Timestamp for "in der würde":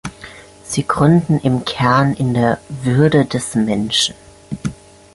2.15-3.23